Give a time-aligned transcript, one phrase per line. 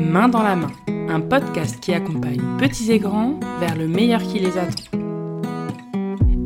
[0.00, 0.70] Main dans la main,
[1.10, 4.98] un podcast qui accompagne petits et grands vers le meilleur qui les attend.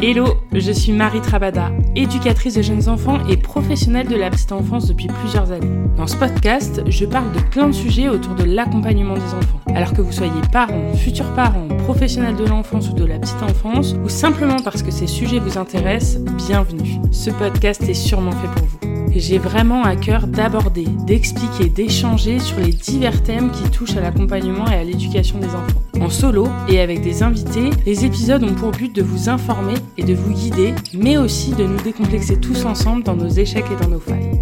[0.03, 4.88] Hello, je suis Marie Trabada, éducatrice de jeunes enfants et professionnelle de la petite enfance
[4.88, 5.71] depuis plusieurs années.
[5.96, 9.61] Dans ce podcast, je parle de plein de sujets autour de l'accompagnement des enfants.
[9.73, 13.95] Alors que vous soyez parents, futurs parents, professionnels de l'enfance ou de la petite enfance,
[14.05, 16.98] ou simplement parce que ces sujets vous intéressent, bienvenue.
[17.12, 18.84] Ce podcast est sûrement fait pour vous.
[19.17, 24.67] J'ai vraiment à cœur d'aborder, d'expliquer, d'échanger sur les divers thèmes qui touchent à l'accompagnement
[24.67, 25.82] et à l'éducation des enfants.
[26.00, 30.03] En solo et avec des invités, les épisodes ont pour but de vous informer et
[30.03, 33.89] de vous guider, mais aussi de nous décomplexer tous ensemble dans nos échecs et dans
[33.89, 34.33] nos failles.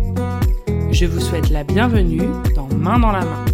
[0.90, 2.22] Je vous souhaite la bienvenue
[2.56, 3.44] dans Main dans la main.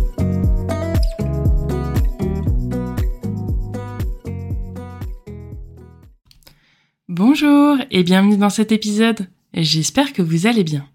[7.09, 9.27] Bonjour et bienvenue dans cet épisode.
[9.53, 10.87] J'espère que vous allez bien.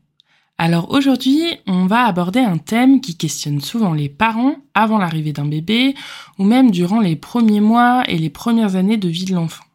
[0.58, 5.46] Alors aujourd'hui, on va aborder un thème qui questionne souvent les parents avant l'arrivée d'un
[5.46, 5.96] bébé
[6.38, 9.66] ou même durant les premiers mois et les premières années de vie de l'enfant.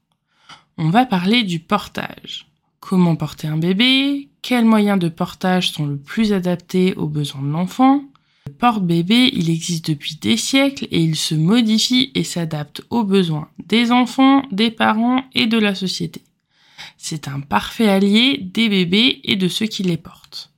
[0.78, 2.47] On va parler du portage.
[2.80, 4.28] Comment porter un bébé?
[4.41, 8.05] Quels moyens de portage sont le plus adaptés aux besoins de l'enfant?
[8.47, 13.48] Le porte-bébé, il existe depuis des siècles et il se modifie et s'adapte aux besoins
[13.66, 16.22] des enfants, des parents et de la société.
[16.97, 20.50] C'est un parfait allié des bébés et de ceux qui les portent.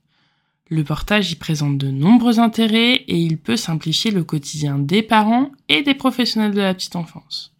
[0.71, 5.51] Le portage y présente de nombreux intérêts et il peut simplifier le quotidien des parents
[5.67, 7.53] et des professionnels de la petite enfance.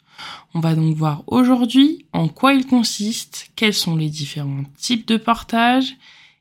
[0.53, 5.17] On va donc voir aujourd'hui en quoi il consiste, quels sont les différents types de
[5.17, 5.97] portage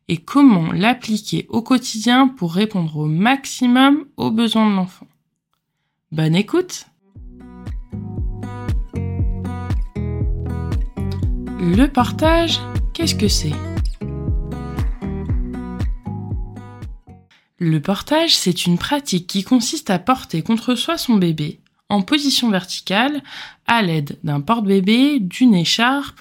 [0.07, 5.09] et comment l'appliquer au quotidien pour répondre au maximum aux besoins de l'enfant.
[6.13, 6.87] Bonne écoute
[11.59, 12.61] Le portage,
[12.95, 13.70] qu'est-ce que c'est?
[17.63, 22.49] Le portage, c'est une pratique qui consiste à porter contre soi son bébé en position
[22.49, 23.23] verticale
[23.67, 26.19] à l'aide d'un porte-bébé, d'une écharpe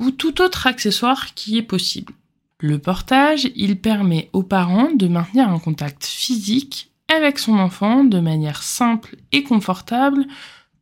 [0.00, 2.12] ou tout autre accessoire qui est possible.
[2.58, 8.18] Le portage, il permet aux parents de maintenir un contact physique avec son enfant de
[8.18, 10.26] manière simple et confortable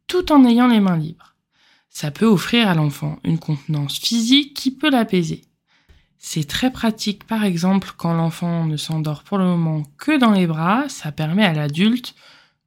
[0.06, 1.34] tout en ayant les mains libres.
[1.90, 5.42] Ça peut offrir à l'enfant une contenance physique qui peut l'apaiser.
[6.24, 10.46] C'est très pratique, par exemple, quand l'enfant ne s'endort pour le moment que dans les
[10.46, 12.14] bras, ça permet à l'adulte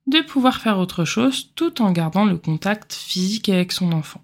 [0.07, 4.21] de pouvoir faire autre chose tout en gardant le contact physique avec son enfant.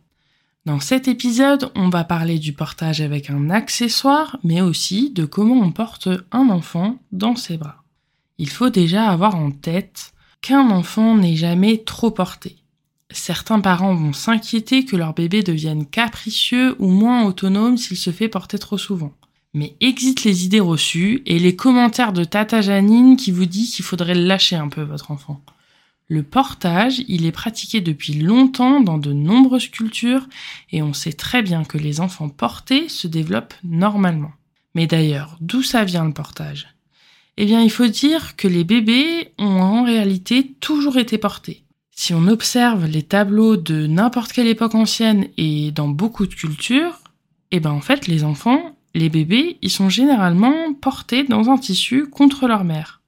[0.66, 5.56] Dans cet épisode, on va parler du portage avec un accessoire, mais aussi de comment
[5.56, 7.84] on porte un enfant dans ses bras.
[8.38, 12.58] Il faut déjà avoir en tête qu'un enfant n'est jamais trop porté.
[13.14, 18.30] Certains parents vont s'inquiéter que leur bébé devienne capricieux ou moins autonome s'il se fait
[18.30, 19.14] porter trop souvent.
[19.54, 23.84] Mais exit les idées reçues et les commentaires de Tata Janine qui vous dit qu'il
[23.84, 25.42] faudrait lâcher un peu votre enfant.
[26.08, 30.28] Le portage, il est pratiqué depuis longtemps dans de nombreuses cultures
[30.72, 34.32] et on sait très bien que les enfants portés se développent normalement.
[34.74, 36.68] Mais d'ailleurs, d'où ça vient le portage?
[37.38, 41.64] Eh bien, il faut dire que les bébés ont en réalité toujours été portés.
[42.04, 47.00] Si on observe les tableaux de n'importe quelle époque ancienne et dans beaucoup de cultures,
[47.52, 52.10] eh ben en fait les enfants les bébés, ils sont généralement portés dans un tissu
[52.10, 53.04] contre leur mère.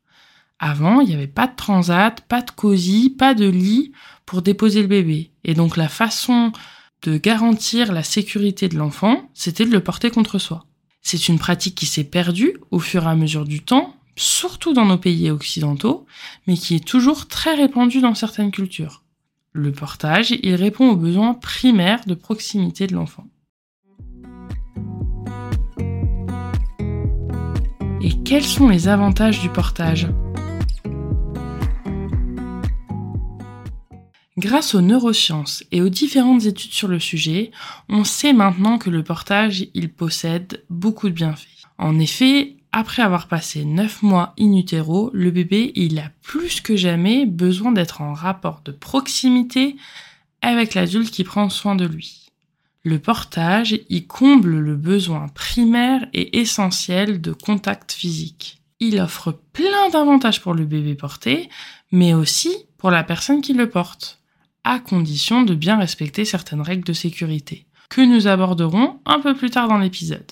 [0.59, 3.93] Avant, il n'y avait pas de transat, pas de cosy, pas de lit
[4.27, 5.31] pour déposer le bébé.
[5.43, 6.51] Et donc la façon
[7.01, 10.67] de garantir la sécurité de l'enfant, c'était de le porter contre soi.
[11.01, 14.85] C'est une pratique qui s'est perdue au fur et à mesure du temps, surtout dans
[14.85, 16.05] nos pays occidentaux,
[16.47, 19.03] mais qui est toujours très répandue dans certaines cultures.
[19.51, 23.27] Le portage, il répond aux besoins primaires de proximité de l'enfant.
[28.01, 30.07] Et quels sont les avantages du portage?
[34.37, 37.51] Grâce aux neurosciences et aux différentes études sur le sujet,
[37.87, 41.47] on sait maintenant que le portage, il possède beaucoup de bienfaits.
[41.77, 46.75] En effet, après avoir passé 9 mois in utero, le bébé, il a plus que
[46.75, 49.77] jamais besoin d'être en rapport de proximité
[50.41, 52.31] avec l'adulte qui prend soin de lui.
[52.81, 58.59] Le portage y comble le besoin primaire et essentiel de contact physique.
[58.79, 61.49] Il offre plein d'avantages pour le bébé porté,
[61.91, 64.19] mais aussi pour la personne qui le porte,
[64.63, 69.51] à condition de bien respecter certaines règles de sécurité, que nous aborderons un peu plus
[69.51, 70.31] tard dans l'épisode.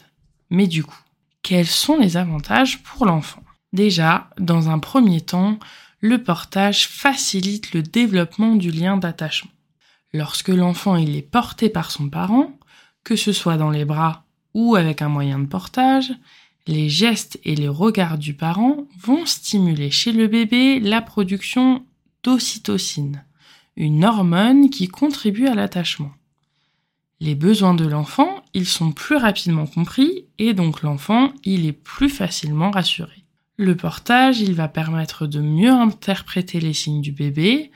[0.49, 0.99] Mais du coup,
[1.43, 3.43] quels sont les avantages pour l'enfant
[3.73, 5.57] Déjà, dans un premier temps,
[6.01, 9.51] le portage facilite le développement du lien d'attachement.
[10.13, 12.51] Lorsque l'enfant est porté par son parent,
[13.03, 16.11] que ce soit dans les bras ou avec un moyen de portage,
[16.67, 21.85] les gestes et les regards du parent vont stimuler chez le bébé la production
[22.23, 23.23] d'ocytocine,
[23.77, 26.11] une hormone qui contribue à l'attachement.
[27.21, 32.09] Les besoins de l'enfant, ils sont plus rapidement compris et donc l'enfant, il est plus
[32.09, 33.25] facilement rassuré.
[33.57, 37.69] Le portage, il va permettre de mieux interpréter les signes du bébé.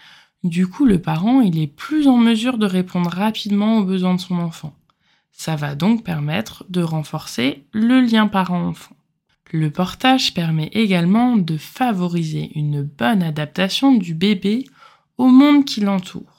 [0.43, 4.19] Du coup, le parent, il est plus en mesure de répondre rapidement aux besoins de
[4.19, 4.75] son enfant.
[5.31, 8.95] Ça va donc permettre de renforcer le lien parent-enfant.
[9.51, 14.65] Le portage permet également de favoriser une bonne adaptation du bébé
[15.19, 16.34] au monde qui l'entoure.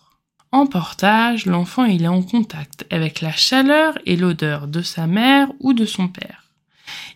[0.56, 5.74] En portage, l'enfant est en contact avec la chaleur et l'odeur de sa mère ou
[5.74, 6.44] de son père.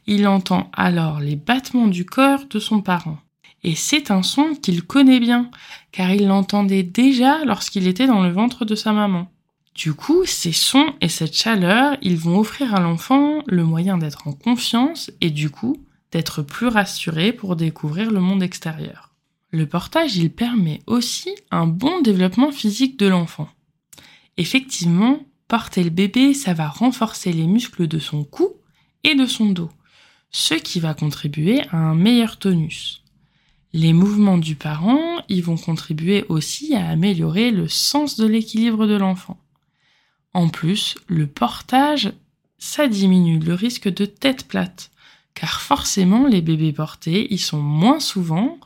[0.06, 3.16] Il entend alors les battements du corps de son parent.
[3.64, 5.50] Et c'est un son qu'il connaît bien,
[5.90, 9.26] car il l'entendait déjà lorsqu'il était dans le ventre de sa maman.
[9.74, 14.28] Du coup, ces sons et cette chaleur, ils vont offrir à l'enfant le moyen d'être
[14.28, 15.78] en confiance et du coup,
[16.12, 19.09] d'être plus rassuré pour découvrir le monde extérieur.
[19.50, 23.48] Le portage, il permet aussi un bon développement physique de l'enfant.
[24.36, 28.54] Effectivement, porter le bébé, ça va renforcer les muscles de son cou
[29.02, 29.70] et de son dos
[30.30, 33.02] ce qui va contribuer à un meilleur tonus.
[33.72, 38.96] Les mouvements du parent, ils vont contribuer aussi à améliorer le sens de l'équilibre de
[38.96, 39.38] l'enfant.
[40.32, 42.12] En plus, le portage,
[42.58, 44.90] ça diminue le risque de tête plate,
[45.34, 48.58] car forcément les bébés portés, ils sont moins souvent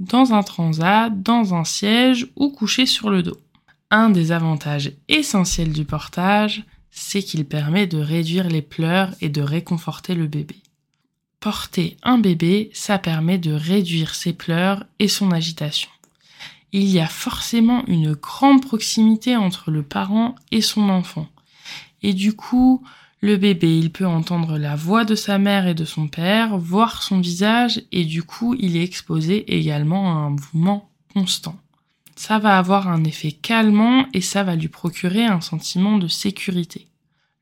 [0.00, 3.38] dans un transat, dans un siège ou couchés sur le dos.
[3.90, 9.40] Un des avantages essentiels du portage, c'est qu'il permet de réduire les pleurs et de
[9.40, 10.56] réconforter le bébé.
[11.40, 15.90] Porter un bébé, ça permet de réduire ses pleurs et son agitation.
[16.72, 21.28] Il y a forcément une grande proximité entre le parent et son enfant.
[22.02, 22.82] Et du coup,
[23.20, 27.02] le bébé, il peut entendre la voix de sa mère et de son père, voir
[27.02, 31.56] son visage, et du coup, il est exposé également à un mouvement constant.
[32.14, 36.88] Ça va avoir un effet calmant et ça va lui procurer un sentiment de sécurité.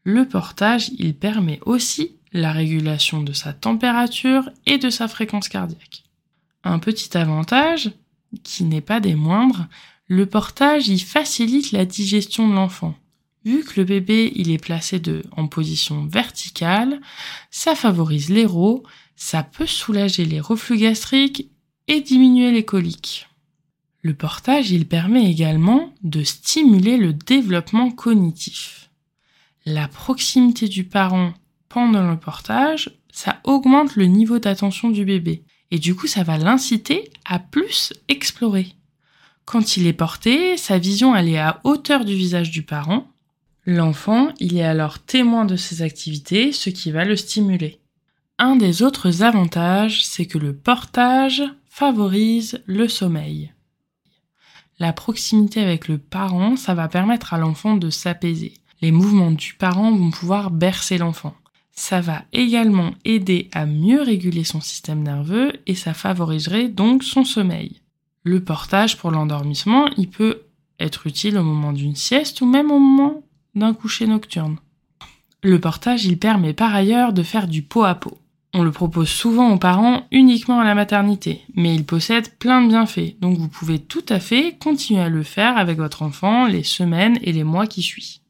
[0.03, 6.05] Le portage, il permet aussi la régulation de sa température et de sa fréquence cardiaque.
[6.65, 7.91] Un petit avantage,
[8.45, 9.67] qui n'est pas des moindres,
[10.09, 12.95] le portage y facilite la digestion de l'enfant.
[13.47, 17.01] Vu que le bébé il est placé de, en position verticale,
[17.53, 18.83] ça favorise l'héros,
[19.15, 21.49] ça peut soulager les reflux gastriques
[21.87, 23.29] et diminuer les coliques.
[24.03, 28.91] Le portage il permet également de stimuler le développement cognitif.
[29.65, 31.33] La proximité du parent
[31.69, 35.45] pendant le portage, ça augmente le niveau d'attention du bébé.
[35.71, 38.75] Et du coup, ça va l'inciter à plus explorer.
[39.45, 43.07] Quand il est porté, sa vision elle est à hauteur du visage du parent.
[43.69, 47.81] L'enfant, il est alors témoin de ses activités, ce qui va le stimuler.
[48.39, 53.53] Un des autres avantages, c'est que le portage favorise le sommeil.
[54.79, 58.55] La proximité avec le parent, ça va permettre à l'enfant de s'apaiser.
[58.83, 61.35] Les mouvements du parent vont pouvoir bercer l'enfant.
[61.73, 67.25] Ça va également aider à mieux réguler son système nerveux et ça favoriserait donc son
[67.25, 67.81] sommeil.
[68.23, 70.43] Le portage pour l'endormissement, il peut
[70.79, 73.23] être utile au moment d'une sieste ou même au moment
[73.57, 74.59] d'un coucher nocturne.
[75.43, 78.19] Le portage, il permet par ailleurs de faire du pot à pot.
[78.55, 82.69] On le propose souvent aux parents uniquement à la maternité, mais il possède plein de
[82.69, 86.63] bienfaits, donc vous pouvez tout à fait continuer à le faire avec votre enfant les
[86.63, 88.21] semaines et les mois qui suivent.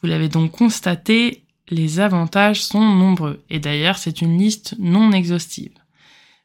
[0.00, 5.74] Vous l'avez donc constaté, les avantages sont nombreux, et d'ailleurs c'est une liste non exhaustive.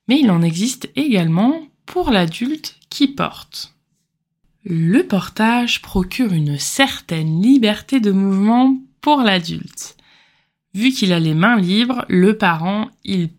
[0.08, 3.77] Mais il en existe également pour l'adulte qui porte.
[4.70, 9.96] Le portage procure une certaine liberté de mouvement pour l'adulte.
[10.74, 13.30] Vu qu'il a les mains libres, le parent, il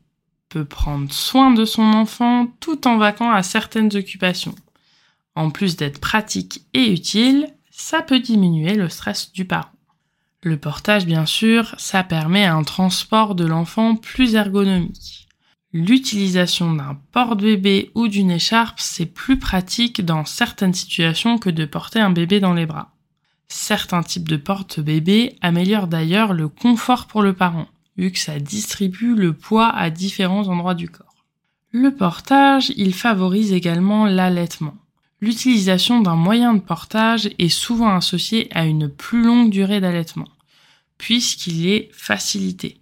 [0.49, 4.55] peut prendre soin de son enfant tout en vaquant à certaines occupations.
[5.35, 9.69] En plus d'être pratique et utile, ça peut diminuer le stress du parent.
[10.43, 15.28] Le portage, bien sûr, ça permet un transport de l'enfant plus ergonomique.
[15.75, 22.01] L'utilisation d'un porte-bébé ou d'une écharpe, c'est plus pratique dans certaines situations que de porter
[22.01, 22.95] un bébé dans les bras.
[23.49, 29.15] Certains types de porte-bébé améliorent d'ailleurs le confort pour le parent, vu que ça distribue
[29.15, 31.27] le poids à différents endroits du corps.
[31.71, 34.75] Le portage, il favorise également l'allaitement.
[35.21, 40.29] L'utilisation d'un moyen de portage est souvent associée à une plus longue durée d'allaitement,
[40.97, 42.81] puisqu'il est facilité.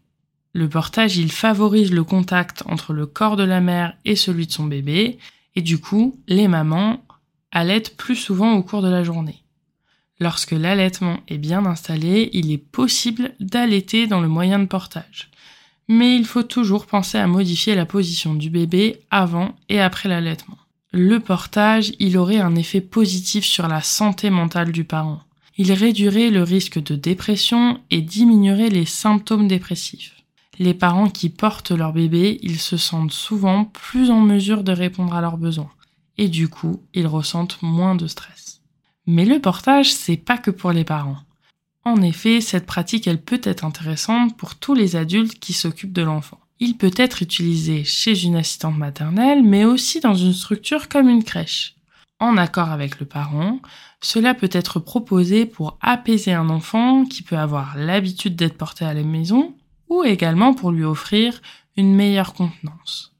[0.56, 4.52] Le portage, il favorise le contact entre le corps de la mère et celui de
[4.52, 5.18] son bébé,
[5.54, 7.04] et du coup, les mamans
[7.52, 9.42] allaitent plus souvent au cours de la journée.
[10.18, 15.28] Lorsque l'allaitement est bien installé, il est possible d'allaiter dans le moyen de portage.
[15.88, 20.56] Mais il faut toujours penser à modifier la position du bébé avant et après l'allaitement.
[20.90, 25.20] le portage, il aurait un effet positif sur la santé mentale du parent.
[25.58, 30.15] Il réduirait le risque de dépression et diminuerait les symptômes dépressifs.
[30.58, 35.14] Les parents qui portent leur bébé, ils se sentent souvent plus en mesure de répondre
[35.14, 35.70] à leurs besoins.
[36.16, 38.62] Et du coup, ils ressentent moins de stress.
[39.06, 41.18] Mais le portage, c'est pas que pour les parents.
[41.84, 46.02] En effet, cette pratique, elle peut être intéressante pour tous les adultes qui s'occupent de
[46.02, 46.40] l'enfant.
[46.58, 51.22] Il peut être utilisé chez une assistante maternelle, mais aussi dans une structure comme une
[51.22, 51.76] crèche.
[52.18, 53.60] En accord avec le parent,
[54.00, 58.94] cela peut être proposé pour apaiser un enfant qui peut avoir l'habitude d'être porté à
[58.94, 59.54] la maison,
[59.88, 61.40] ou également pour lui offrir
[61.76, 63.14] une meilleure contenance.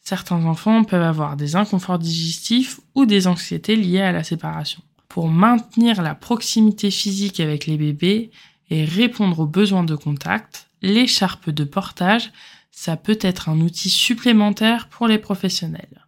[0.00, 5.28] Certains enfants peuvent avoir des inconforts digestifs ou des anxiétés liées à la séparation pour
[5.28, 8.30] maintenir la proximité physique avec les bébés
[8.70, 12.32] et répondre aux besoins de contact, l'écharpe de portage,
[12.70, 16.06] ça peut être un outil supplémentaire pour les professionnels.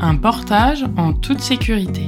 [0.00, 2.06] Un portage en toute sécurité.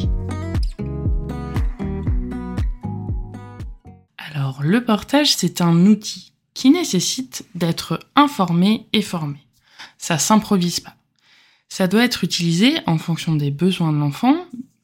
[4.63, 9.39] Le portage, c'est un outil qui nécessite d'être informé et formé.
[9.97, 10.97] Ça s'improvise pas.
[11.69, 14.37] Ça doit être utilisé en fonction des besoins de l'enfant.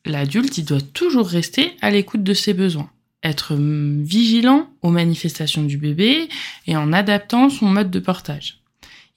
[0.04, 2.88] L'adulte, il doit toujours rester à l'écoute de ses besoins,
[3.22, 6.28] être vigilant aux manifestations du bébé
[6.66, 8.62] et en adaptant son mode de portage.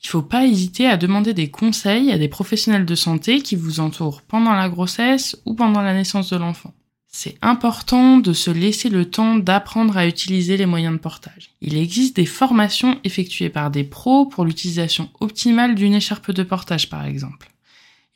[0.03, 3.55] Il ne faut pas hésiter à demander des conseils à des professionnels de santé qui
[3.55, 6.73] vous entourent pendant la grossesse ou pendant la naissance de l'enfant.
[7.11, 11.49] C'est important de se laisser le temps d'apprendre à utiliser les moyens de portage.
[11.59, 16.87] Il existe des formations effectuées par des pros pour l'utilisation optimale d'une écharpe de portage
[16.87, 17.51] par exemple.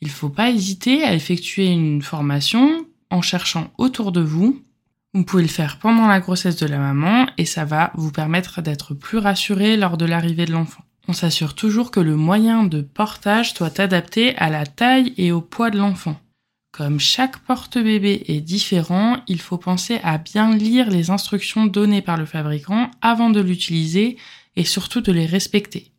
[0.00, 4.62] Il ne faut pas hésiter à effectuer une formation en cherchant autour de vous.
[5.12, 8.62] Vous pouvez le faire pendant la grossesse de la maman et ça va vous permettre
[8.62, 10.84] d'être plus rassuré lors de l'arrivée de l'enfant.
[11.08, 15.40] On s'assure toujours que le moyen de portage soit adapté à la taille et au
[15.40, 16.16] poids de l'enfant.
[16.76, 22.16] Comme chaque porte-bébé est différent, il faut penser à bien lire les instructions données par
[22.16, 24.16] le fabricant avant de l'utiliser
[24.56, 25.92] et surtout de les respecter.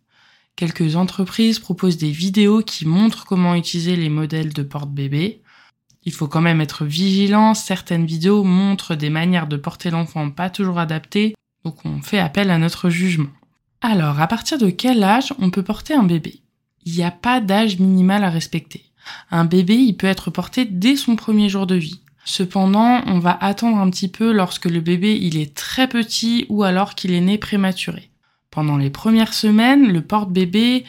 [0.57, 5.39] Quelques entreprises proposent des vidéos qui montrent comment utiliser les modèles de porte-bébé.
[6.03, 10.49] Il faut quand même être vigilant, certaines vidéos montrent des manières de porter l'enfant pas
[10.49, 13.31] toujours adaptées, donc on fait appel à notre jugement.
[13.79, 16.41] Alors, à partir de quel âge on peut porter un bébé?
[16.83, 18.83] Il n'y a pas d'âge minimal à respecter.
[19.31, 22.01] Un bébé, il peut être porté dès son premier jour de vie.
[22.25, 26.63] Cependant, on va attendre un petit peu lorsque le bébé il est très petit ou
[26.63, 28.09] alors qu'il est né prématuré.
[28.49, 30.85] Pendant les premières semaines, le porte-bébé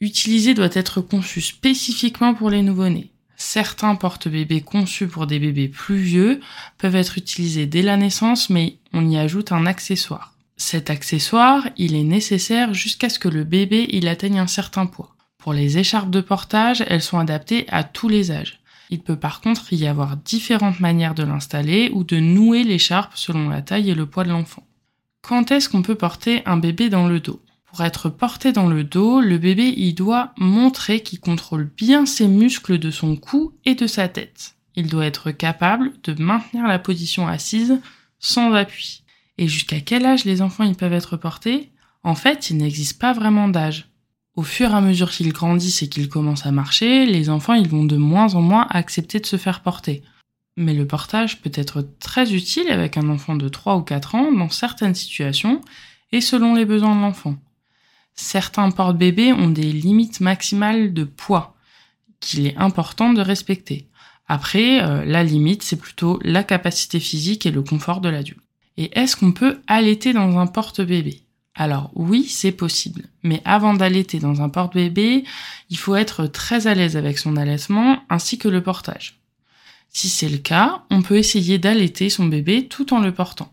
[0.00, 3.10] utilisé doit être conçu spécifiquement pour les nouveau-nés.
[3.36, 6.40] Certains porte-bébés conçus pour des bébés plus vieux
[6.78, 10.34] peuvent être utilisés dès la naissance, mais on y ajoute un accessoire.
[10.56, 15.16] Cet accessoire, il est nécessaire jusqu'à ce que le bébé il atteigne un certain poids.
[15.40, 18.60] Pour les écharpes de portage, elles sont adaptées à tous les âges.
[18.90, 23.48] Il peut par contre y avoir différentes manières de l'installer ou de nouer l'écharpe selon
[23.48, 24.66] la taille et le poids de l'enfant.
[25.22, 27.40] Quand est-ce qu'on peut porter un bébé dans le dos?
[27.64, 32.26] Pour être porté dans le dos, le bébé il doit montrer qu'il contrôle bien ses
[32.26, 34.56] muscles de son cou et de sa tête.
[34.74, 37.80] Il doit être capable de maintenir la position assise
[38.18, 39.04] sans appui.
[39.38, 41.70] Et jusqu'à quel âge les enfants ils peuvent être portés?
[42.02, 43.89] En fait, il n'existe pas vraiment d'âge.
[44.40, 47.68] Au fur et à mesure qu'ils grandissent et qu'ils commencent à marcher, les enfants ils
[47.68, 50.02] vont de moins en moins accepter de se faire porter
[50.60, 54.32] mais le portage peut être très utile avec un enfant de 3 ou 4 ans
[54.32, 55.60] dans certaines situations
[56.12, 57.36] et selon les besoins de l'enfant.
[58.14, 61.56] Certains porte-bébés ont des limites maximales de poids
[62.20, 63.88] qu'il est important de respecter.
[64.28, 68.40] Après, euh, la limite, c'est plutôt la capacité physique et le confort de l'adulte.
[68.76, 71.22] Et est-ce qu'on peut allaiter dans un porte-bébé?
[71.54, 73.04] Alors oui, c'est possible.
[73.22, 75.24] Mais avant d'allaiter dans un porte-bébé,
[75.68, 79.20] il faut être très à l'aise avec son allaitement ainsi que le portage.
[79.88, 83.52] Si c'est le cas, on peut essayer d'allaiter son bébé tout en le portant.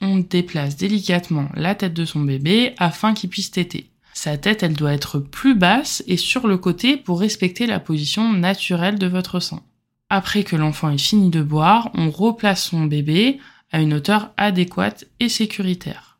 [0.00, 3.90] On déplace délicatement la tête de son bébé afin qu'il puisse téter.
[4.14, 8.32] Sa tête, elle doit être plus basse et sur le côté pour respecter la position
[8.32, 9.62] naturelle de votre sang.
[10.10, 13.40] Après que l'enfant ait fini de boire, on replace son bébé
[13.72, 16.11] à une hauteur adéquate et sécuritaire.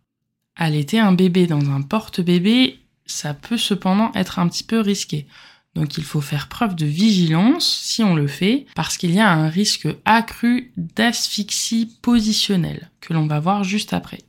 [0.57, 5.27] Allaiter un bébé dans un porte-bébé, ça peut cependant être un petit peu risqué.
[5.75, 9.31] Donc il faut faire preuve de vigilance si on le fait, parce qu'il y a
[9.31, 14.21] un risque accru d'asphyxie positionnelle, que l'on va voir juste après.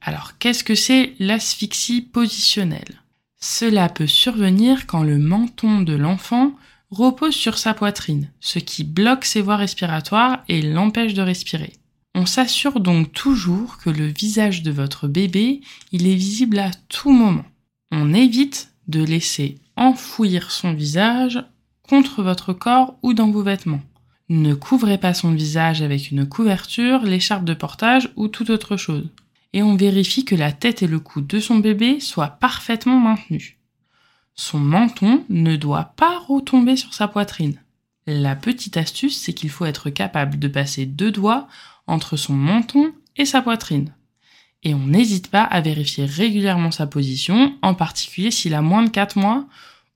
[0.00, 3.02] Alors qu'est-ce que c'est l'asphyxie positionnelle?
[3.40, 6.52] Cela peut survenir quand le menton de l'enfant
[6.90, 11.77] repose sur sa poitrine, ce qui bloque ses voies respiratoires et l'empêche de respirer.
[12.20, 15.60] On s'assure donc toujours que le visage de votre bébé,
[15.92, 17.44] il est visible à tout moment.
[17.92, 21.40] On évite de laisser enfouir son visage
[21.88, 23.82] contre votre corps ou dans vos vêtements.
[24.28, 29.08] Ne couvrez pas son visage avec une couverture, l'écharpe de portage ou toute autre chose.
[29.52, 33.54] Et on vérifie que la tête et le cou de son bébé soient parfaitement maintenus.
[34.34, 37.62] Son menton ne doit pas retomber sur sa poitrine.
[38.08, 41.46] La petite astuce, c'est qu'il faut être capable de passer deux doigts
[41.88, 43.92] entre son menton et sa poitrine.
[44.62, 48.90] Et on n'hésite pas à vérifier régulièrement sa position, en particulier s'il a moins de
[48.90, 49.46] 4 mois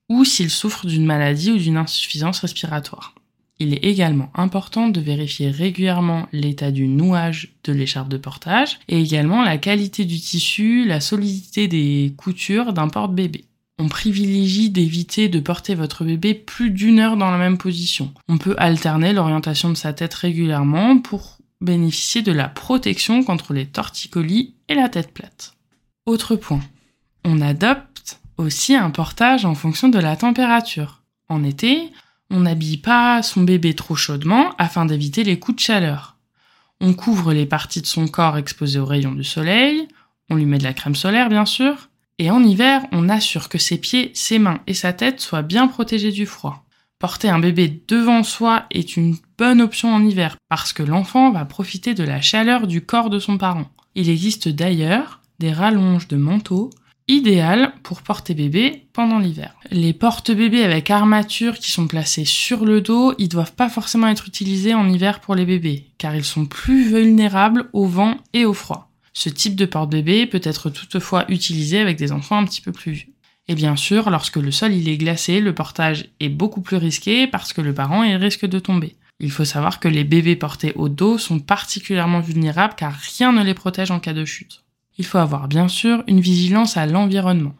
[0.09, 3.15] ou s'il souffre d'une maladie ou d'une insuffisance respiratoire.
[3.59, 9.01] Il est également important de vérifier régulièrement l'état du nouage de l'écharpe de portage et
[9.01, 13.45] également la qualité du tissu, la solidité des coutures d'un porte-bébé.
[13.79, 18.13] On privilégie d'éviter de porter votre bébé plus d'une heure dans la même position.
[18.29, 23.67] On peut alterner l'orientation de sa tête régulièrement pour bénéficier de la protection contre les
[23.67, 25.55] torticolis et la tête plate.
[26.07, 26.61] Autre point,
[27.25, 31.03] on adopte aussi un portage en fonction de la température.
[31.29, 31.91] En été,
[32.31, 36.17] on n'habille pas son bébé trop chaudement afin d'éviter les coups de chaleur.
[36.81, 39.87] On couvre les parties de son corps exposées aux rayons du soleil,
[40.31, 41.89] on lui met de la crème solaire bien sûr,
[42.19, 45.69] et en hiver, on assure que ses pieds, ses mains et sa tête soient bien
[45.69, 46.65] protégés du froid.
[46.99, 51.45] Porter un bébé devant soi est une bonne option en hiver parce que l'enfant va
[51.45, 53.69] profiter de la chaleur du corps de son parent.
[53.97, 56.71] Il existe d'ailleurs des rallonges de manteau
[57.09, 59.53] idéales pour porter bébé pendant l'hiver.
[59.73, 64.29] Les porte-bébés avec armature qui sont placés sur le dos, ils doivent pas forcément être
[64.29, 68.55] utilisés en hiver pour les bébés car ils sont plus vulnérables au vent et au
[68.55, 68.93] froid.
[69.13, 72.93] Ce type de porte-bébé peut être toutefois utilisé avec des enfants un petit peu plus
[72.93, 73.13] vieux.
[73.49, 77.53] Et bien sûr, lorsque le sol est glacé, le portage est beaucoup plus risqué parce
[77.53, 78.95] que le parent risque de tomber.
[79.23, 83.45] Il faut savoir que les bébés portés au dos sont particulièrement vulnérables car rien ne
[83.45, 84.65] les protège en cas de chute.
[84.99, 87.55] Il faut avoir bien sûr une vigilance à l'environnement.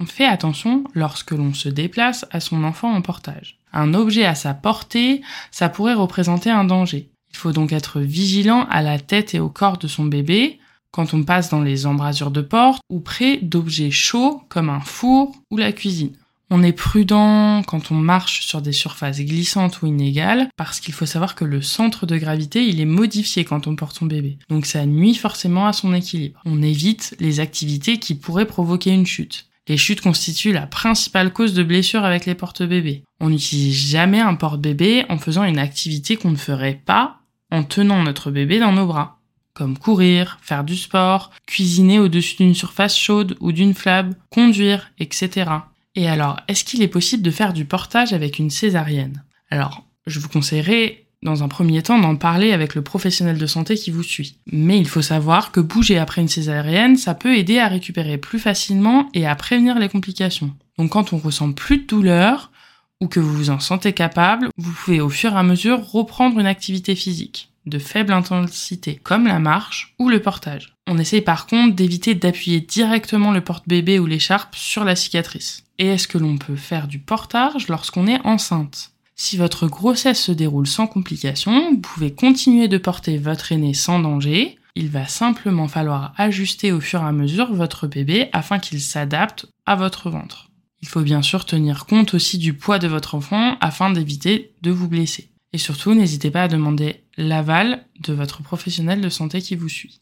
[0.00, 3.58] On fait attention lorsque l'on se déplace à son enfant en portage.
[3.72, 7.10] Un objet à sa portée, ça pourrait représenter un danger.
[7.30, 10.58] Il faut donc être vigilant à la tête et au corps de son bébé,
[10.90, 15.32] quand on passe dans les embrasures de porte ou près d'objets chauds comme un four
[15.50, 16.16] ou la cuisine.
[16.50, 21.04] On est prudent quand on marche sur des surfaces glissantes ou inégales parce qu'il faut
[21.04, 24.38] savoir que le centre de gravité il est modifié quand on porte son bébé.
[24.48, 26.40] Donc ça nuit forcément à son équilibre.
[26.46, 29.46] On évite les activités qui pourraient provoquer une chute.
[29.68, 33.04] Les chutes constituent la principale cause de blessures avec les porte-bébés.
[33.20, 37.18] On n'utilise jamais un porte-bébé en faisant une activité qu'on ne ferait pas
[37.50, 39.18] en tenant notre bébé dans nos bras
[39.58, 45.50] comme courir, faire du sport, cuisiner au-dessus d'une surface chaude ou d'une flamme, conduire, etc.
[45.98, 49.24] Et alors, est-ce qu'il est possible de faire du portage avec une césarienne?
[49.50, 53.74] Alors, je vous conseillerais dans un premier temps d'en parler avec le professionnel de santé
[53.74, 54.38] qui vous suit.
[54.52, 58.38] Mais il faut savoir que bouger après une césarienne, ça peut aider à récupérer plus
[58.38, 60.54] facilement et à prévenir les complications.
[60.78, 62.52] Donc quand on ressent plus de douleur
[63.00, 66.38] ou que vous vous en sentez capable, vous pouvez au fur et à mesure reprendre
[66.38, 70.74] une activité physique de faible intensité, comme la marche ou le portage.
[70.86, 75.64] On essaye par contre d'éviter d'appuyer directement le porte-bébé ou l'écharpe sur la cicatrice.
[75.78, 78.92] Et est-ce que l'on peut faire du portage lorsqu'on est enceinte?
[79.14, 83.98] Si votre grossesse se déroule sans complications, vous pouvez continuer de porter votre aîné sans
[83.98, 84.58] danger.
[84.76, 89.46] Il va simplement falloir ajuster au fur et à mesure votre bébé afin qu'il s'adapte
[89.66, 90.50] à votre ventre.
[90.82, 94.70] Il faut bien sûr tenir compte aussi du poids de votre enfant afin d'éviter de
[94.70, 95.28] vous blesser.
[95.54, 100.00] Et surtout, n'hésitez pas à demander l'aval de votre professionnel de santé qui vous suit.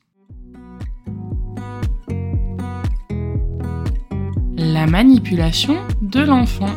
[4.57, 6.75] La manipulation de l'enfant.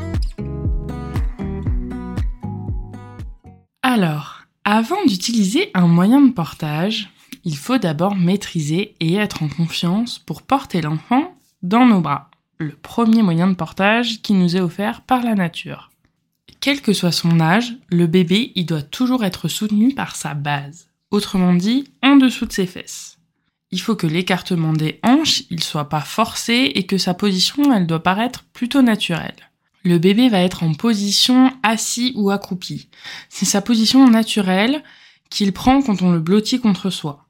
[3.81, 7.09] Alors, avant d'utiliser un moyen de portage,
[7.43, 12.29] il faut d'abord maîtriser et être en confiance pour porter l'enfant dans nos bras.
[12.59, 15.88] Le premier moyen de portage qui nous est offert par la nature.
[16.61, 20.89] Quel que soit son âge, le bébé, il doit toujours être soutenu par sa base.
[21.09, 23.17] Autrement dit, en dessous de ses fesses.
[23.71, 27.87] Il faut que l'écartement des hanches, il soit pas forcé et que sa position, elle
[27.87, 29.49] doit paraître plutôt naturelle.
[29.83, 32.89] Le bébé va être en position assis ou accroupi.
[33.29, 34.83] C'est sa position naturelle
[35.29, 37.25] qu'il prend quand on le blottit contre soi.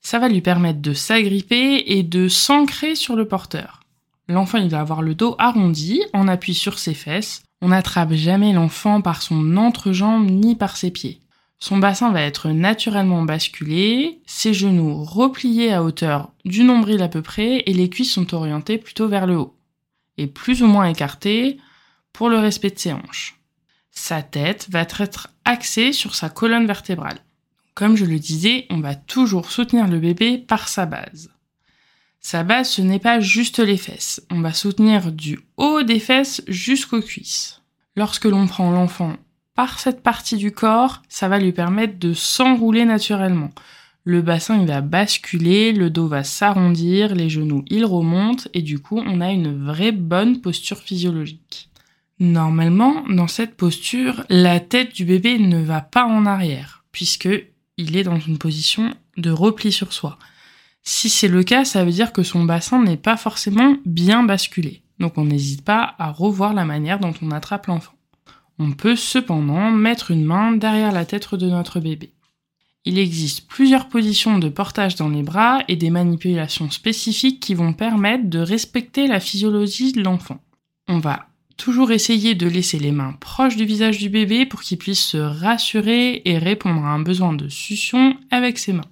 [0.00, 3.80] Ça va lui permettre de s'agripper et de s'ancrer sur le porteur.
[4.28, 8.52] L'enfant, il va avoir le dos arrondi, en appui sur ses fesses, on n'attrape jamais
[8.52, 11.20] l'enfant par son entrejambe ni par ses pieds.
[11.58, 17.20] Son bassin va être naturellement basculé, ses genoux repliés à hauteur du nombril à peu
[17.20, 19.56] près et les cuisses sont orientées plutôt vers le haut
[20.18, 21.58] et plus ou moins écartées
[22.12, 23.40] pour le respect de ses hanches.
[23.90, 27.24] Sa tête va être axée sur sa colonne vertébrale.
[27.74, 31.30] Comme je le disais, on va toujours soutenir le bébé par sa base.
[32.20, 34.22] Sa base, ce n'est pas juste les fesses.
[34.30, 37.62] On va soutenir du haut des fesses jusqu'aux cuisses.
[37.96, 39.16] Lorsque l'on prend l'enfant
[39.54, 43.50] par cette partie du corps, ça va lui permettre de s'enrouler naturellement.
[44.04, 48.78] Le bassin, il va basculer, le dos va s'arrondir, les genoux, ils remontent et du
[48.78, 51.68] coup, on a une vraie bonne posture physiologique.
[52.20, 57.28] Normalement, dans cette posture, la tête du bébé ne va pas en arrière puisque
[57.76, 60.18] il est dans une position de repli sur soi.
[60.90, 64.80] Si c'est le cas, ça veut dire que son bassin n'est pas forcément bien basculé.
[64.98, 67.92] Donc on n'hésite pas à revoir la manière dont on attrape l'enfant.
[68.58, 72.14] On peut cependant mettre une main derrière la tête de notre bébé.
[72.86, 77.74] Il existe plusieurs positions de portage dans les bras et des manipulations spécifiques qui vont
[77.74, 80.40] permettre de respecter la physiologie de l'enfant.
[80.88, 81.26] On va
[81.58, 85.18] toujours essayer de laisser les mains proches du visage du bébé pour qu'il puisse se
[85.18, 88.88] rassurer et répondre à un besoin de succion avec ses mains.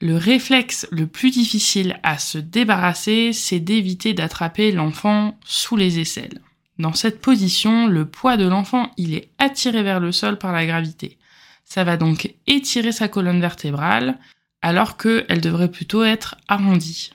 [0.00, 6.42] Le réflexe le plus difficile à se débarrasser, c'est d'éviter d'attraper l'enfant sous les aisselles.
[6.78, 10.66] Dans cette position, le poids de l'enfant, il est attiré vers le sol par la
[10.66, 11.16] gravité.
[11.64, 14.18] Ça va donc étirer sa colonne vertébrale,
[14.60, 17.10] alors qu'elle devrait plutôt être arrondie.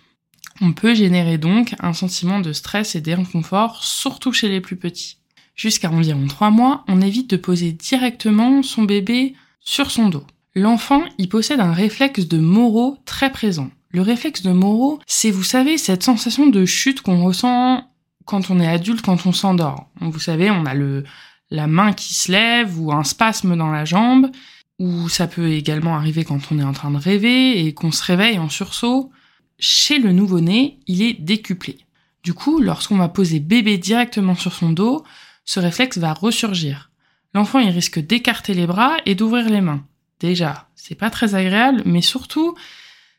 [0.60, 5.17] On peut générer donc un sentiment de stress et d'inconfort, surtout chez les plus petits.
[5.56, 10.26] Jusqu'à environ 3 mois, on évite de poser directement son bébé sur son dos.
[10.54, 13.70] L'enfant y possède un réflexe de Moro très présent.
[13.92, 17.90] Le réflexe de Moro, c'est, vous savez, cette sensation de chute qu'on ressent
[18.26, 19.90] quand on est adulte, quand on s'endort.
[20.02, 21.06] Vous savez, on a le,
[21.52, 24.30] la main qui se lève ou un spasme dans la jambe,
[24.80, 28.04] ou ça peut également arriver quand on est en train de rêver et qu'on se
[28.04, 29.12] réveille en sursaut.
[29.58, 31.78] Chez le nouveau-né, il est décuplé.
[32.24, 35.04] Du coup, lorsqu'on va poser bébé directement sur son dos,
[35.46, 36.92] ce réflexe va ressurgir.
[37.34, 39.86] L'enfant, il risque d'écarter les bras et d'ouvrir les mains.
[40.21, 42.55] Déjà, c'est pas très agréable, mais surtout,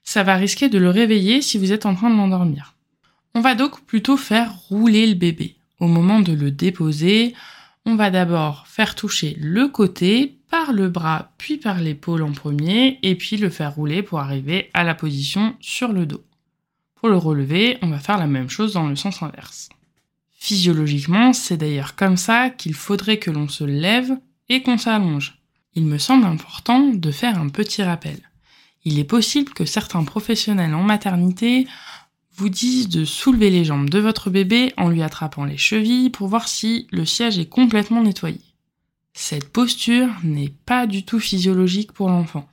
[0.04, 2.76] ça va risquer de le réveiller si vous êtes en train de l'endormir.
[3.34, 5.56] On va donc plutôt faire rouler le bébé.
[5.80, 7.34] Au moment de le déposer,
[7.84, 13.00] on va d'abord faire toucher le côté par le bras puis par l'épaule en premier
[13.02, 16.22] et puis le faire rouler pour arriver à la position sur le dos.
[16.94, 19.70] Pour le relever, on va faire la même chose dans le sens inverse.
[20.38, 24.16] Physiologiquement, c'est d'ailleurs comme ça qu'il faudrait que l'on se lève
[24.48, 25.41] et qu'on s'allonge
[25.74, 28.18] il me semble important de faire un petit rappel.
[28.85, 31.66] Il est possible que certains professionnels en maternité
[32.35, 36.28] vous disent de soulever les jambes de votre bébé en lui attrapant les chevilles pour
[36.28, 38.40] voir si le siège est complètement nettoyé.
[39.14, 42.48] Cette posture n'est pas du tout physiologique pour l'enfant.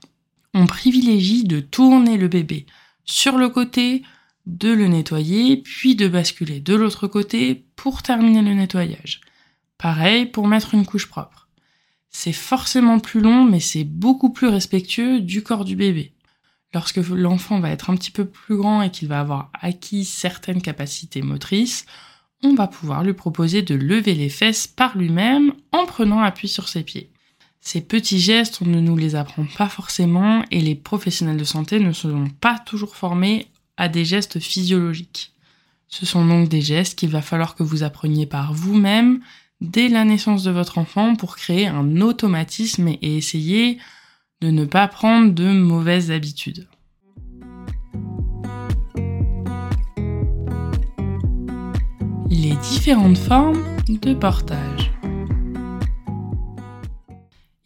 [0.52, 2.66] On privilégie de tourner le bébé
[3.04, 4.02] sur le côté,
[4.46, 9.20] de le nettoyer, puis de basculer de l'autre côté pour terminer le nettoyage.
[9.78, 11.39] Pareil pour mettre une couche propre.
[12.10, 16.12] C'est forcément plus long, mais c'est beaucoup plus respectueux du corps du bébé.
[16.74, 20.62] Lorsque l'enfant va être un petit peu plus grand et qu'il va avoir acquis certaines
[20.62, 21.86] capacités motrices,
[22.42, 26.68] on va pouvoir lui proposer de lever les fesses par lui-même en prenant appui sur
[26.68, 27.10] ses pieds.
[27.60, 31.78] Ces petits gestes, on ne nous les apprend pas forcément et les professionnels de santé
[31.78, 35.32] ne sont pas toujours formés à des gestes physiologiques.
[35.88, 39.20] Ce sont donc des gestes qu'il va falloir que vous appreniez par vous-même
[39.60, 43.78] dès la naissance de votre enfant pour créer un automatisme et essayer
[44.40, 46.68] de ne pas prendre de mauvaises habitudes.
[52.30, 54.90] Les différentes formes de portage.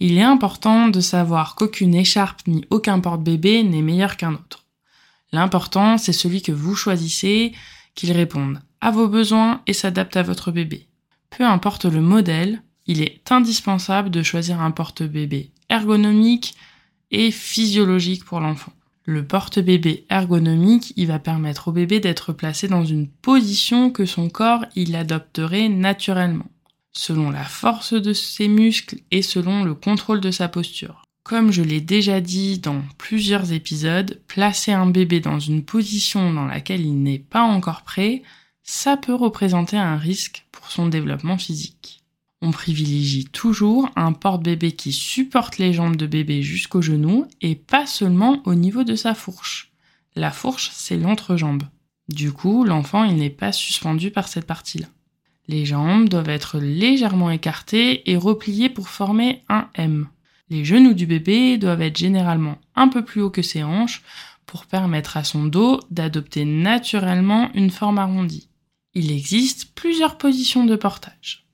[0.01, 4.67] Il est important de savoir qu'aucune écharpe ni aucun porte-bébé n'est meilleur qu'un autre.
[5.33, 7.53] L'important, c'est celui que vous choisissez,
[7.95, 10.89] qu'il réponde à vos besoins et s'adapte à votre bébé.
[11.37, 16.55] Peu importe le modèle, il est indispensable de choisir un porte-bébé ergonomique
[17.11, 18.73] et physiologique pour l'enfant.
[19.05, 24.65] Le porte-bébé ergonomique, va permettre au bébé d'être placé dans une position que son corps
[24.77, 26.47] il adopterait naturellement,
[26.93, 31.03] selon la force de ses muscles et selon le contrôle de sa posture.
[31.25, 36.47] Comme je l'ai déjà dit dans plusieurs épisodes, placer un bébé dans une position dans
[36.47, 38.23] laquelle il n'est pas encore prêt,
[38.65, 42.03] ça peut représenter un risque pour son développement physique.
[42.41, 47.87] On privilégie toujours un porte-bébé qui supporte les jambes de bébé jusqu'au genou et pas
[47.87, 49.73] seulement au niveau de sa fourche.
[50.17, 51.65] La fourche, c'est l'entrejambe.
[52.09, 54.87] Du coup, l'enfant, il n'est pas suspendu par cette partie-là.
[55.47, 60.09] Les jambes doivent être légèrement écartées et repliées pour former un M.
[60.51, 64.03] Les genoux du bébé doivent être généralement un peu plus haut que ses hanches
[64.47, 68.49] pour permettre à son dos d'adopter naturellement une forme arrondie.
[68.95, 71.47] Il existe plusieurs positions de portage.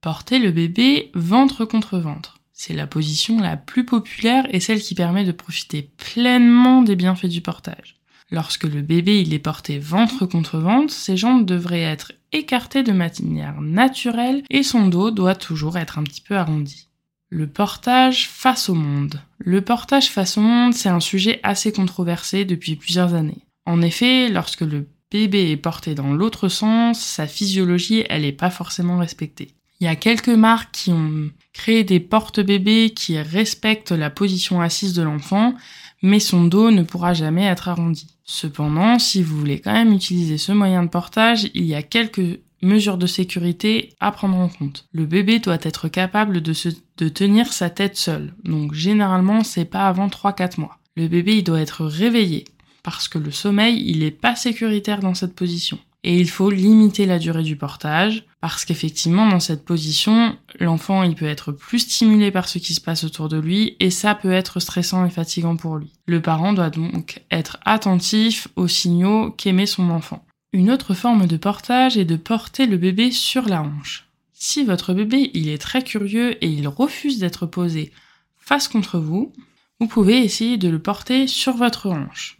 [0.00, 2.38] Porter le bébé ventre contre ventre.
[2.52, 7.26] C'est la position la plus populaire et celle qui permet de profiter pleinement des bienfaits
[7.26, 7.96] du portage.
[8.30, 13.60] Lorsque le bébé est porté ventre contre ventre, ses jambes devraient être écartées de manière
[13.60, 16.88] naturelle et son dos doit toujours être un petit peu arrondi.
[17.28, 19.20] Le portage face au monde.
[19.38, 23.46] Le portage face au monde, c'est un sujet assez controversé depuis plusieurs années.
[23.66, 28.50] En effet, lorsque le bébé est porté dans l'autre sens, sa physiologie, elle n'est pas
[28.50, 29.54] forcément respectée.
[29.80, 34.92] Il y a quelques marques qui ont créé des porte-bébés qui respectent la position assise
[34.92, 35.54] de l'enfant,
[36.02, 38.06] mais son dos ne pourra jamais être arrondi.
[38.24, 42.40] Cependant, si vous voulez quand même utiliser ce moyen de portage, il y a quelques
[42.62, 44.86] mesures de sécurité à prendre en compte.
[44.92, 46.52] Le bébé doit être capable de,
[46.98, 48.34] de tenir sa tête seul.
[48.44, 50.78] Donc généralement, c'est pas avant 3-4 mois.
[50.94, 52.44] Le bébé, il doit être réveillé
[52.82, 55.78] parce que le sommeil, il n'est pas sécuritaire dans cette position.
[56.02, 61.14] Et il faut limiter la durée du portage, parce qu'effectivement, dans cette position, l'enfant, il
[61.14, 64.32] peut être plus stimulé par ce qui se passe autour de lui, et ça peut
[64.32, 65.92] être stressant et fatigant pour lui.
[66.06, 70.24] Le parent doit donc être attentif aux signaux qu'émet son enfant.
[70.52, 74.08] Une autre forme de portage est de porter le bébé sur la hanche.
[74.32, 77.92] Si votre bébé, il est très curieux et il refuse d'être posé
[78.38, 79.32] face contre vous,
[79.78, 82.39] vous pouvez essayer de le porter sur votre hanche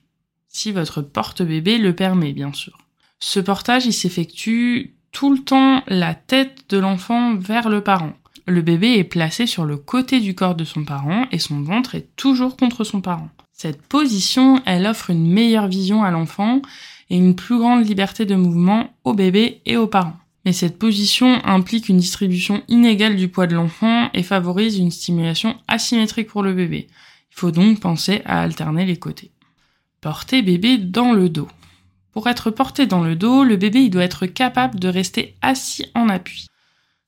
[0.51, 2.77] si votre porte-bébé le permet, bien sûr.
[3.21, 8.13] Ce portage, il s'effectue tout le temps la tête de l'enfant vers le parent.
[8.47, 11.95] Le bébé est placé sur le côté du corps de son parent et son ventre
[11.95, 13.29] est toujours contre son parent.
[13.53, 16.63] Cette position, elle offre une meilleure vision à l'enfant
[17.11, 20.17] et une plus grande liberté de mouvement au bébé et aux parents.
[20.45, 25.57] Mais cette position implique une distribution inégale du poids de l'enfant et favorise une stimulation
[25.69, 26.89] asymétrique pour le bébé.
[27.31, 29.31] Il faut donc penser à alterner les côtés.
[30.01, 31.49] Porter bébé dans le dos.
[32.13, 36.09] Pour être porté dans le dos, le bébé doit être capable de rester assis en
[36.09, 36.47] appui.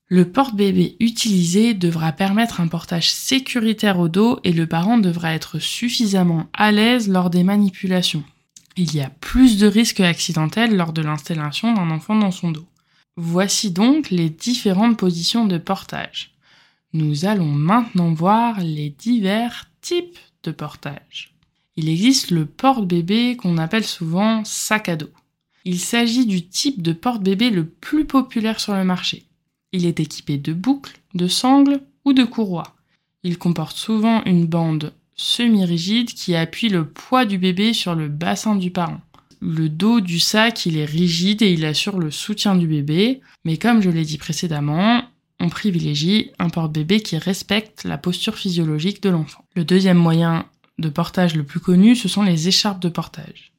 [0.09, 5.57] Le porte-bébé utilisé devra permettre un portage sécuritaire au dos et le parent devra être
[5.57, 8.23] suffisamment à l'aise lors des manipulations.
[8.77, 12.67] Il y a plus de risques accidentels lors de l'installation d'un enfant dans son dos.
[13.17, 16.35] Voici donc les différentes positions de portage.
[16.93, 21.32] Nous allons maintenant voir les divers types de portage
[21.75, 25.09] il existe le porte-bébé qu'on appelle souvent sac à dos.
[25.65, 29.23] Il s'agit du type de porte-bébé le plus populaire sur le marché.
[29.71, 32.75] Il est équipé de boucles, de sangles ou de courroies.
[33.23, 38.55] Il comporte souvent une bande semi-rigide qui appuie le poids du bébé sur le bassin
[38.55, 39.01] du parent.
[39.39, 43.57] Le dos du sac, il est rigide et il assure le soutien du bébé, mais
[43.57, 45.03] comme je l'ai dit précédemment,
[45.39, 49.43] on privilégie un porte-bébé qui respecte la posture physiologique de l'enfant.
[49.55, 50.45] Le deuxième moyen
[50.79, 53.51] de portage le plus connu, ce sont les écharpes de portage.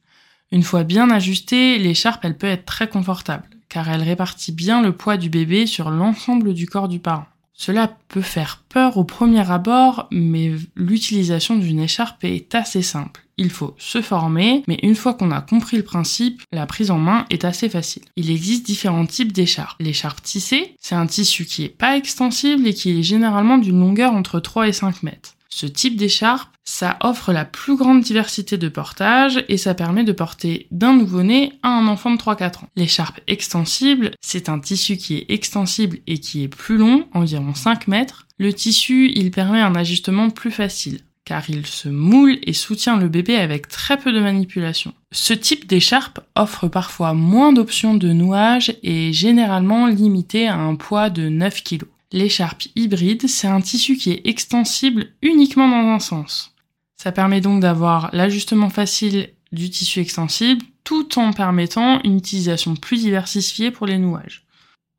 [0.51, 4.91] Une fois bien ajustée, l'écharpe elle peut être très confortable, car elle répartit bien le
[4.91, 7.25] poids du bébé sur l'ensemble du corps du parent.
[7.57, 13.21] Cela peut faire peur au premier abord, mais l'utilisation d'une écharpe est assez simple.
[13.37, 16.99] Il faut se former, mais une fois qu'on a compris le principe, la prise en
[16.99, 18.03] main est assez facile.
[18.17, 19.77] Il existe différents types d'écharpes.
[19.79, 24.13] L'écharpe tissée, c'est un tissu qui est pas extensible et qui est généralement d'une longueur
[24.13, 25.34] entre 3 et 5 mètres.
[25.57, 30.11] Ce type d'écharpe, ça offre la plus grande diversité de portage et ça permet de
[30.11, 32.69] porter d'un nouveau-né à un enfant de 3-4 ans.
[32.75, 37.87] L'écharpe extensible, c'est un tissu qui est extensible et qui est plus long, environ 5
[37.87, 38.27] mètres.
[38.37, 43.07] Le tissu, il permet un ajustement plus facile car il se moule et soutient le
[43.07, 44.93] bébé avec très peu de manipulation.
[45.13, 50.75] Ce type d'écharpe offre parfois moins d'options de nouage et est généralement limité à un
[50.75, 51.85] poids de 9 kg.
[52.11, 56.53] L'écharpe hybride, c'est un tissu qui est extensible uniquement dans un sens.
[56.97, 63.01] Ça permet donc d'avoir l'ajustement facile du tissu extensible tout en permettant une utilisation plus
[63.01, 64.45] diversifiée pour les nouages.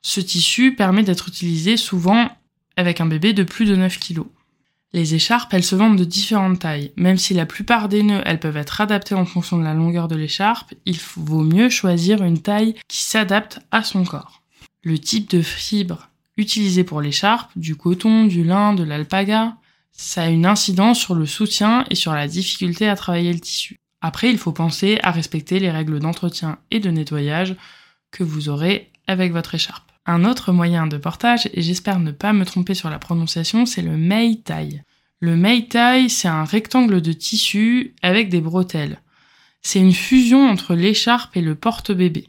[0.02, 2.28] Ce tissu permet d'être utilisé souvent
[2.76, 4.22] avec un bébé de plus de 9 kg.
[4.92, 6.92] Les écharpes, elles se vendent de différentes tailles.
[6.96, 10.08] Même si la plupart des nœuds, elles peuvent être adaptées en fonction de la longueur
[10.08, 14.42] de l'écharpe, il vaut mieux choisir une taille qui s'adapte à son corps.
[14.82, 19.56] Le type de fibre utilisé pour l'écharpe, du coton, du lin, de l'alpaga,
[19.92, 23.80] ça a une incidence sur le soutien et sur la difficulté à travailler le tissu.
[24.02, 27.56] Après, il faut penser à respecter les règles d'entretien et de nettoyage
[28.10, 29.90] que vous aurez avec votre écharpe.
[30.04, 33.82] Un autre moyen de portage, et j'espère ne pas me tromper sur la prononciation, c'est
[33.82, 34.82] le mei tai.
[35.18, 39.00] Le mei tai, c'est un rectangle de tissu avec des bretelles.
[39.62, 42.28] C'est une fusion entre l'écharpe et le porte-bébé.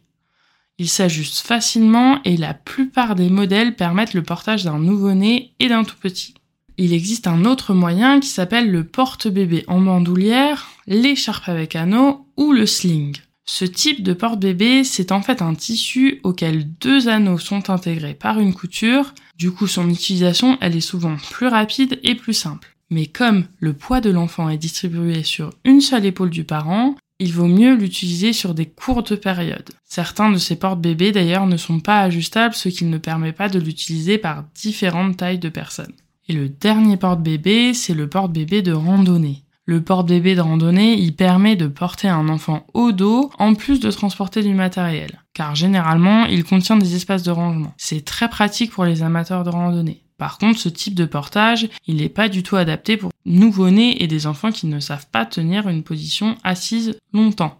[0.79, 5.83] Il s'ajuste facilement et la plupart des modèles permettent le portage d'un nouveau-né et d'un
[5.83, 6.35] tout petit.
[6.77, 12.53] Il existe un autre moyen qui s'appelle le porte-bébé en bandoulière, l'écharpe avec anneau ou
[12.53, 13.17] le sling.
[13.49, 18.39] Ce type de porte-bébé, c'est en fait un tissu auquel deux anneaux sont intégrés par
[18.39, 19.13] une couture.
[19.37, 22.75] Du coup, son utilisation, elle est souvent plus rapide et plus simple.
[22.89, 27.33] Mais comme le poids de l'enfant est distribué sur une seule épaule du parent, il
[27.33, 29.69] vaut mieux l'utiliser sur des courtes périodes.
[29.85, 33.59] Certains de ces porte-bébés d'ailleurs ne sont pas ajustables, ce qui ne permet pas de
[33.59, 35.93] l'utiliser par différentes tailles de personnes.
[36.29, 39.43] Et le dernier porte-bébé, c'est le porte-bébé de randonnée.
[39.65, 43.91] Le porte-bébé de randonnée, il permet de porter un enfant au dos en plus de
[43.91, 45.21] transporter du matériel.
[45.33, 47.73] Car généralement, il contient des espaces de rangement.
[47.77, 50.03] C'est très pratique pour les amateurs de randonnée.
[50.17, 54.07] Par contre, ce type de portage, il n'est pas du tout adapté pour nouveau-nés et
[54.07, 57.59] des enfants qui ne savent pas tenir une position assise longtemps.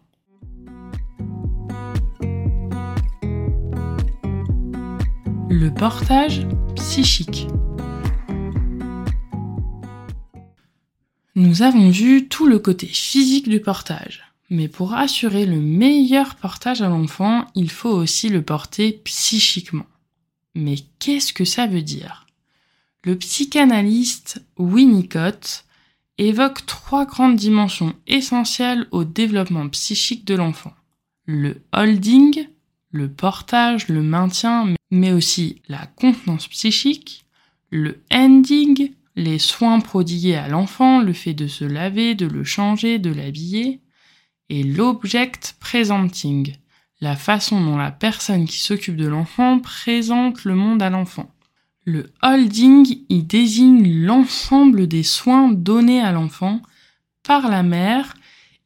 [5.50, 7.48] Le portage psychique.
[11.36, 14.24] Nous avons vu tout le côté physique du portage.
[14.50, 19.86] Mais pour assurer le meilleur portage à l'enfant, il faut aussi le porter psychiquement.
[20.56, 22.27] Mais qu'est-ce que ça veut dire?
[23.04, 25.66] Le psychanalyste Winnicott
[26.18, 30.74] évoque trois grandes dimensions essentielles au développement psychique de l'enfant.
[31.26, 32.48] Le holding,
[32.92, 37.26] le portage, le maintien, mais aussi la contenance psychique,
[37.70, 42.98] le ending, les soins prodigués à l'enfant, le fait de se laver, de le changer,
[43.00, 43.82] de l'habiller,
[44.50, 46.56] et l'object presenting,
[47.02, 51.30] la façon dont la personne qui s'occupe de l'enfant présente le monde à l'enfant.
[51.88, 56.62] Le holding y désigne l'ensemble des soins donnés à l'enfant
[57.24, 58.14] par la mère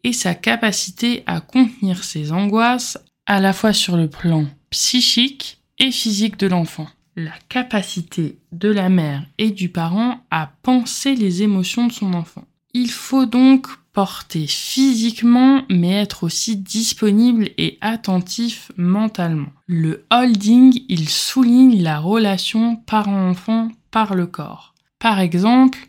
[0.04, 5.92] et sa capacité à contenir ses angoisses à la fois sur le plan psychique et
[5.92, 6.88] physique de l'enfant.
[7.16, 12.46] La capacité de la mère et du parent à penser les émotions de son enfant.
[12.74, 19.52] Il faut donc porter physiquement, mais être aussi disponible et attentif mentalement.
[19.68, 24.74] Le holding, il souligne la relation parent-enfant par le corps.
[25.00, 25.80] Par exemple,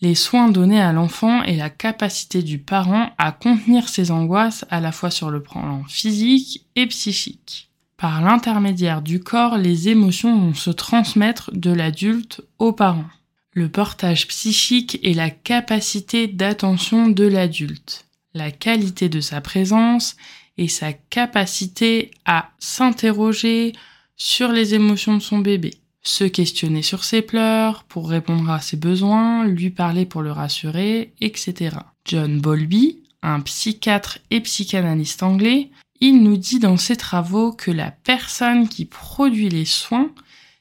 [0.00, 4.80] les soins donnés à l'enfant et la capacité du parent à contenir ses angoisses à
[4.80, 7.70] la fois sur le plan physique et psychique.
[7.98, 13.10] Par l'intermédiaire du corps, les émotions vont se transmettre de l'adulte aux parents
[13.52, 20.16] le portage psychique est la capacité d'attention de l'adulte, la qualité de sa présence
[20.56, 23.72] et sa capacité à s'interroger
[24.16, 28.76] sur les émotions de son bébé, se questionner sur ses pleurs pour répondre à ses
[28.76, 31.76] besoins, lui parler pour le rassurer, etc.
[32.04, 37.90] John Bowlby, un psychiatre et psychanalyste anglais, il nous dit dans ses travaux que la
[37.90, 40.10] personne qui produit les soins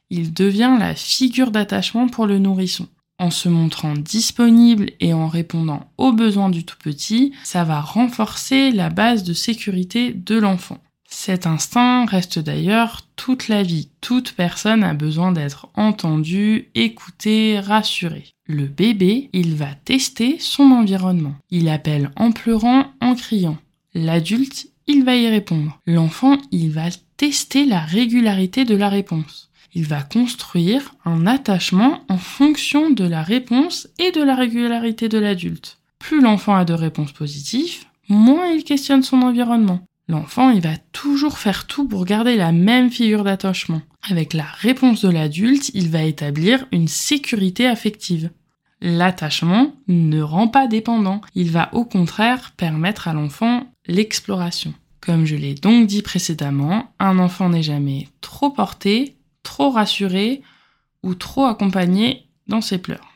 [0.09, 2.87] il devient la figure d'attachement pour le nourrisson.
[3.19, 8.71] En se montrant disponible et en répondant aux besoins du tout petit, ça va renforcer
[8.71, 10.77] la base de sécurité de l'enfant.
[11.11, 13.89] Cet instinct reste d'ailleurs toute la vie.
[13.99, 18.25] Toute personne a besoin d'être entendue, écoutée, rassurée.
[18.45, 21.35] Le bébé, il va tester son environnement.
[21.49, 23.57] Il appelle en pleurant, en criant.
[23.93, 25.79] L'adulte, il va y répondre.
[25.85, 32.17] L'enfant, il va tester la régularité de la réponse il va construire un attachement en
[32.17, 35.77] fonction de la réponse et de la régularité de l'adulte.
[35.99, 39.81] Plus l'enfant a de réponses positives, moins il questionne son environnement.
[40.07, 43.81] L'enfant, il va toujours faire tout pour garder la même figure d'attachement.
[44.09, 48.31] Avec la réponse de l'adulte, il va établir une sécurité affective.
[48.81, 54.73] L'attachement ne rend pas dépendant, il va au contraire permettre à l'enfant l'exploration.
[55.01, 60.41] Comme je l'ai donc dit précédemment, un enfant n'est jamais trop porté, trop rassuré
[61.03, 63.09] ou trop accompagné dans ses pleurs.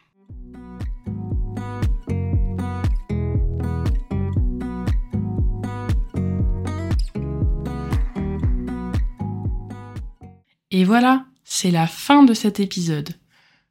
[10.71, 13.13] Et voilà, c'est la fin de cet épisode.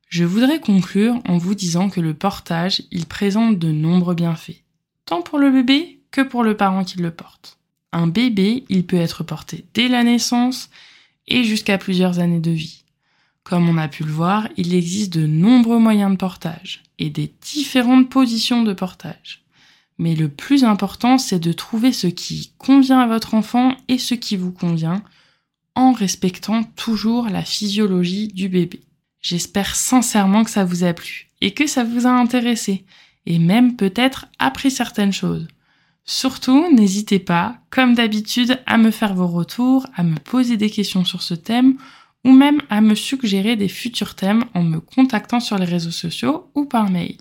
[0.09, 4.63] Je voudrais conclure en vous disant que le portage, il présente de nombreux bienfaits,
[5.05, 7.59] tant pour le bébé que pour le parent qui le porte.
[7.93, 10.71] Un bébé, il peut être porté dès la naissance
[11.29, 12.85] et jusqu'à plusieurs années de vie.
[13.45, 17.33] Comme on a pu le voir, il existe de nombreux moyens de portage et des
[17.41, 19.45] différentes positions de portage.
[19.99, 24.15] Mais le plus important, c'est de trouver ce qui convient à votre enfant et ce
[24.15, 25.03] qui vous convient
[25.75, 28.81] en respectant toujours la physiologie du bébé.
[29.21, 32.85] J'espère sincèrement que ça vous a plu et que ça vous a intéressé
[33.27, 35.47] et même peut-être appris certaines choses.
[36.05, 41.05] Surtout, n'hésitez pas, comme d'habitude, à me faire vos retours, à me poser des questions
[41.05, 41.77] sur ce thème
[42.25, 46.51] ou même à me suggérer des futurs thèmes en me contactant sur les réseaux sociaux
[46.55, 47.17] ou par mail.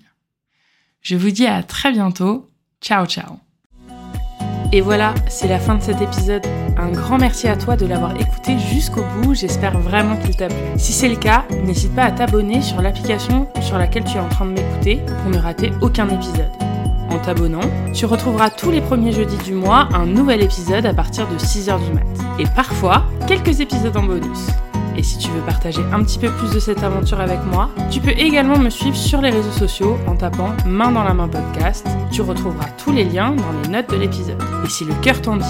[1.01, 2.49] Je vous dis à très bientôt.
[2.81, 3.39] Ciao ciao.
[4.73, 6.45] Et voilà, c'est la fin de cet épisode.
[6.77, 10.57] Un grand merci à toi de l'avoir écouté jusqu'au bout, j'espère vraiment qu'il t'a plu.
[10.77, 14.29] Si c'est le cas, n'hésite pas à t'abonner sur l'application sur laquelle tu es en
[14.29, 16.70] train de m'écouter pour ne rater aucun épisode.
[17.11, 17.61] En t'abonnant.
[17.93, 21.83] Tu retrouveras tous les premiers jeudis du mois un nouvel épisode à partir de 6h
[21.85, 22.05] du mat.
[22.39, 24.47] Et parfois, quelques épisodes en bonus.
[24.97, 28.01] Et si tu veux partager un petit peu plus de cette aventure avec moi, tu
[28.01, 31.87] peux également me suivre sur les réseaux sociaux en tapant Main dans la main podcast.
[32.11, 34.41] Tu retrouveras tous les liens dans les notes de l'épisode.
[34.65, 35.45] Et si le cœur t'en dit,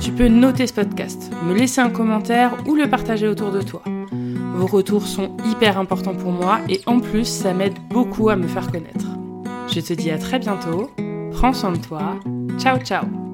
[0.00, 3.82] tu peux noter ce podcast, me laisser un commentaire ou le partager autour de toi.
[4.54, 8.46] Vos retours sont hyper importants pour moi et en plus ça m'aide beaucoup à me
[8.46, 9.06] faire connaître.
[9.70, 10.90] Je te dis à très bientôt,
[11.32, 12.18] prends soin de toi,
[12.58, 13.27] ciao ciao